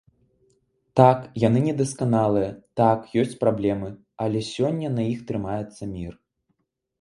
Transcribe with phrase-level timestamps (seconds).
[0.99, 2.47] Так, яны недасканалыя,
[2.81, 3.89] так, ёсць праблемы,
[4.27, 6.13] але сёння на іх трымаецца мір.